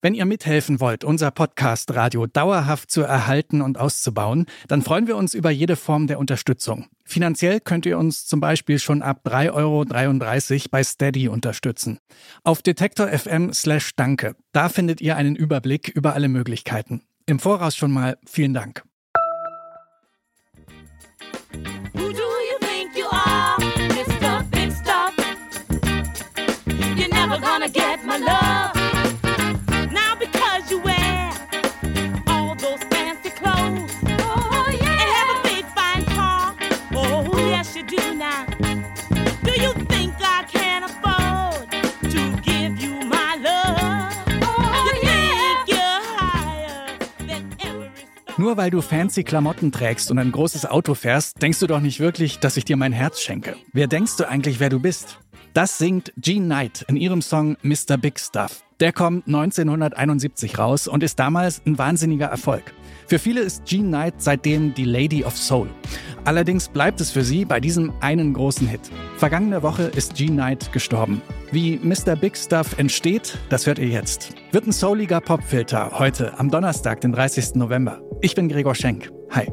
[0.00, 5.16] Wenn ihr mithelfen wollt, unser Podcast Radio dauerhaft zu erhalten und auszubauen, dann freuen wir
[5.16, 6.86] uns über jede Form der Unterstützung.
[7.04, 11.98] Finanziell könnt ihr uns zum Beispiel schon ab 3,33 Euro bei Steady unterstützen.
[12.44, 14.36] Auf Detektor FM slash Danke.
[14.52, 17.02] Da findet ihr einen Überblick über alle Möglichkeiten.
[17.26, 18.87] Im Voraus schon mal vielen Dank.
[48.48, 52.00] Nur weil du fancy Klamotten trägst und ein großes Auto fährst, denkst du doch nicht
[52.00, 53.56] wirklich, dass ich dir mein Herz schenke.
[53.74, 55.18] Wer denkst du eigentlich, wer du bist?
[55.52, 57.98] Das singt Jean Knight in ihrem Song Mr.
[57.98, 58.64] Big Stuff.
[58.80, 62.72] Der kommt 1971 raus und ist damals ein wahnsinniger Erfolg.
[63.06, 65.68] Für viele ist Jean Knight seitdem die Lady of Soul.
[66.24, 68.80] Allerdings bleibt es für sie bei diesem einen großen Hit.
[69.16, 71.22] Vergangene Woche ist Jean Knight gestorben.
[71.50, 72.16] Wie Mr.
[72.16, 74.34] Big Stuff entsteht, das hört ihr jetzt.
[74.52, 77.54] Wird ein souliger Popfilter heute am Donnerstag, den 30.
[77.54, 78.00] November.
[78.20, 79.10] Ich bin Gregor Schenk.
[79.30, 79.48] Hi.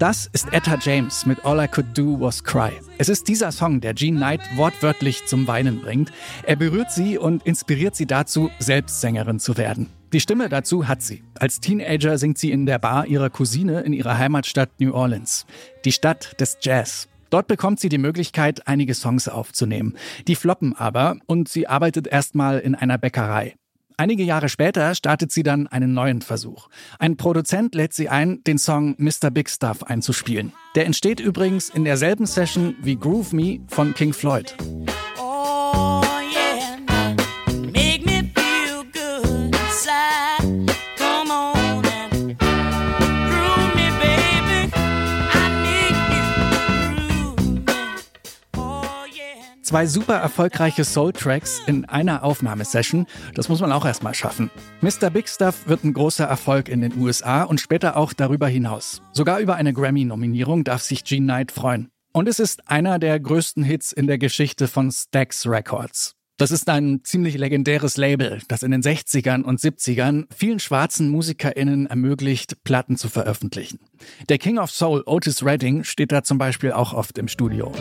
[0.00, 2.70] Das ist Etta James mit All I Could Do Was Cry.
[2.96, 6.10] Es ist dieser Song, der Jean Knight wortwörtlich zum Weinen bringt.
[6.44, 9.90] Er berührt sie und inspiriert sie dazu, selbst Sängerin zu werden.
[10.14, 11.22] Die Stimme dazu hat sie.
[11.38, 15.44] Als Teenager singt sie in der Bar ihrer Cousine in ihrer Heimatstadt New Orleans.
[15.84, 17.06] Die Stadt des Jazz.
[17.28, 19.98] Dort bekommt sie die Möglichkeit, einige Songs aufzunehmen.
[20.26, 23.54] Die floppen aber und sie arbeitet erstmal in einer Bäckerei.
[24.00, 26.70] Einige Jahre später startet sie dann einen neuen Versuch.
[26.98, 29.30] Ein Produzent lädt sie ein, den Song Mr.
[29.30, 30.54] Big Stuff einzuspielen.
[30.74, 34.56] Der entsteht übrigens in derselben Session wie Groove Me von King Floyd.
[49.80, 54.50] Zwei super erfolgreiche Soul-Tracks in einer Aufnahmesession, das muss man auch erstmal schaffen.
[54.82, 55.08] Mr.
[55.08, 59.00] Big Stuff wird ein großer Erfolg in den USA und später auch darüber hinaus.
[59.12, 61.88] Sogar über eine Grammy-Nominierung darf sich Jean Knight freuen.
[62.12, 66.14] Und es ist einer der größten Hits in der Geschichte von Stax Records.
[66.36, 71.86] Das ist ein ziemlich legendäres Label, das in den 60ern und 70ern vielen schwarzen MusikerInnen
[71.86, 73.78] ermöglicht, Platten zu veröffentlichen.
[74.28, 77.72] Der King of Soul, Otis Redding, steht da zum Beispiel auch oft im Studio.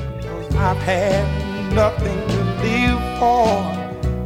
[1.73, 3.47] Nothing to live for.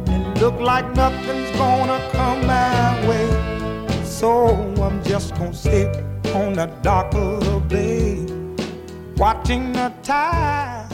[0.06, 3.28] It look like nothing's gonna come my way.
[4.04, 4.48] So
[4.82, 5.88] I'm just gonna sit
[6.34, 8.26] on the dock of the bay,
[9.16, 10.84] watching the tide.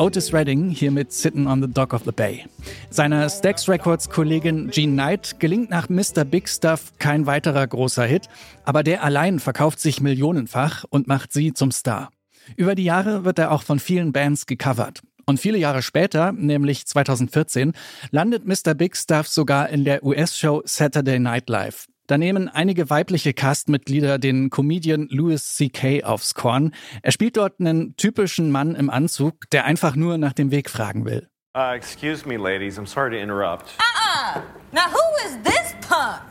[0.00, 2.44] Otis Redding hier mit Sitting on the Dock of the Bay.
[2.88, 6.24] Seiner Stax Records Kollegin Jean Knight gelingt nach Mr.
[6.24, 8.28] Big Stuff kein weiterer großer Hit,
[8.64, 12.10] aber der allein verkauft sich millionenfach und macht sie zum Star.
[12.56, 15.00] Über die Jahre wird er auch von vielen Bands gecovert.
[15.26, 17.72] Und viele Jahre später, nämlich 2014,
[18.10, 18.74] landet Mr.
[18.74, 21.86] Big Stuff sogar in der US-Show Saturday Night Live.
[22.06, 26.04] Da nehmen einige weibliche Castmitglieder den Comedian Louis C.K.
[26.04, 26.74] aufs Korn.
[27.02, 31.04] Er spielt dort einen typischen Mann im Anzug, der einfach nur nach dem Weg fragen
[31.04, 31.28] will.
[31.54, 32.78] Uh, excuse me, ladies.
[32.78, 33.74] I'm sorry to interrupt.
[33.78, 34.40] Uh-uh.
[34.72, 36.22] Now who is this punk?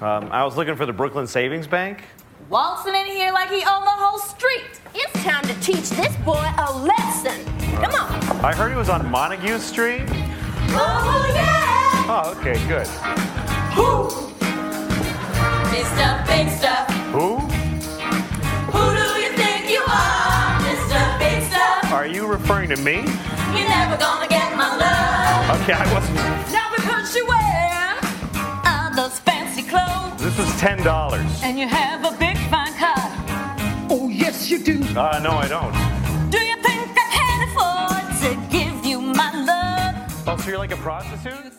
[0.00, 2.04] Um, I was looking for the Brooklyn Savings Bank.
[2.48, 3.83] Waltzing in here like he owned
[5.64, 7.42] teach this boy a lesson.
[7.80, 8.44] Come on.
[8.44, 10.02] I heard he was on Montague Street.
[10.76, 12.04] Oh, yeah.
[12.06, 12.86] Oh, okay, good.
[13.72, 14.10] Who?
[15.72, 16.26] Mr.
[16.26, 16.86] Big Stuff.
[17.16, 17.38] Who?
[18.76, 21.18] Who do you think you are, Mr.
[21.18, 21.92] Big Stuff?
[21.92, 22.96] Are you referring to me?
[23.56, 25.62] You're never gonna get my love.
[25.62, 26.16] Okay, I wasn't.
[26.52, 27.96] Now because you wear
[28.66, 31.40] all those fancy clothes This is ten dollars.
[31.42, 32.33] and you have a big
[34.34, 34.80] yes, you do.
[34.98, 35.72] Uh, no, I don't.
[36.30, 39.94] Do you think I can afford to give you my love?
[40.26, 41.52] Oh, so you're like a prostitute?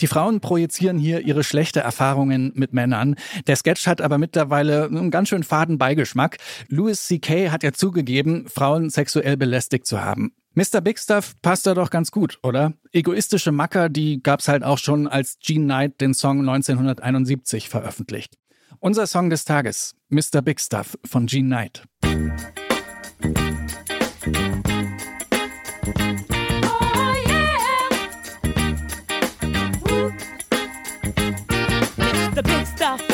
[0.00, 3.14] Die Frauen projizieren hier ihre schlechte Erfahrungen mit Männern.
[3.46, 6.38] Der Sketch hat aber mittlerweile einen ganz schön faden Beigeschmack.
[6.66, 7.52] Louis C.K.
[7.52, 10.32] hat ja zugegeben, Frauen sexuell belästigt zu haben.
[10.54, 10.80] Mr.
[10.80, 12.72] Big Stuff passt da doch ganz gut, oder?
[12.90, 18.38] Egoistische Macker, die gab's halt auch schon, als Gene Knight den Song 1971 veröffentlicht.
[18.84, 20.42] Unser Song des Tages, Mr.
[20.42, 21.84] Big Stuff von Gene Knight.
[22.04, 22.08] Oh
[32.74, 33.11] Stuff.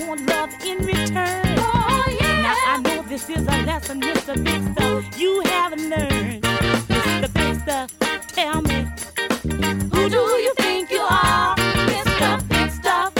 [0.00, 1.42] Want love in return.
[1.58, 2.42] Oh yeah.
[2.42, 4.34] Now I know this is a lesson, Mr.
[4.42, 6.42] Big Stuff, you haven't learned.
[6.42, 7.32] Mr.
[7.32, 7.90] Big Stuff,
[8.28, 8.86] tell me,
[9.92, 12.48] who do you think you are, Mr.
[12.48, 13.12] Big Stuff?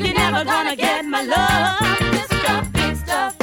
[0.00, 2.72] You're never gonna get my love, Mr.
[2.72, 3.34] Big Stuff.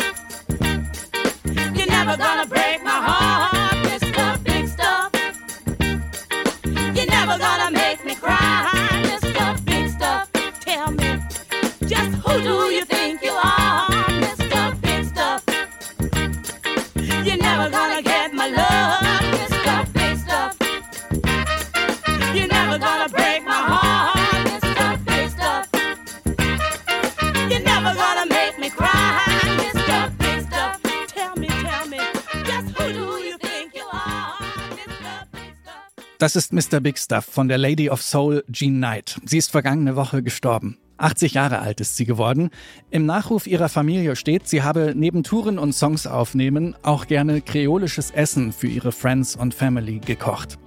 [1.75, 4.43] You're never gonna break my heart, Mr.
[4.43, 5.11] Big Stuff.
[6.95, 7.71] You're never gonna
[12.25, 13.87] who do you think you are,
[14.25, 14.81] Mr.
[14.81, 15.43] Big Stuff?
[17.25, 19.09] You're never gonna get my love?
[36.19, 36.81] Das ist Mr.
[36.81, 39.21] Big Stuff von der Lady of Soul, Jean Knight.
[39.23, 40.77] Sie ist vergangene Woche gestorben.
[40.99, 42.49] 80 Jahre alt ist sie geworden.
[42.91, 48.11] Im Nachruf ihrer Familie steht, sie habe neben Touren und Songs aufnehmen auch gerne kreolisches
[48.11, 50.57] Essen für ihre Friends und Family gekocht.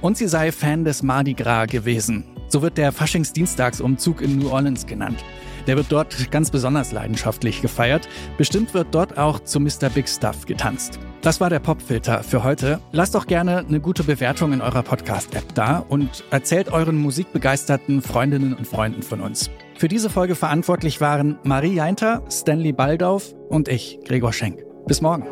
[0.00, 2.24] Und sie sei Fan des Mardi Gras gewesen.
[2.48, 5.24] So wird der Faschingsdienstagsumzug in New Orleans genannt.
[5.66, 8.08] Der wird dort ganz besonders leidenschaftlich gefeiert.
[8.36, 9.90] Bestimmt wird dort auch zu Mr.
[9.94, 10.98] Big Stuff getanzt.
[11.22, 12.80] Das war der Popfilter für heute.
[12.90, 18.54] Lasst doch gerne eine gute Bewertung in eurer Podcast-App da und erzählt euren musikbegeisterten Freundinnen
[18.54, 19.48] und Freunden von uns.
[19.76, 24.62] Für diese Folge verantwortlich waren Marie Jainter, Stanley Baldauf und ich, Gregor Schenk.
[24.86, 25.26] Bis morgen.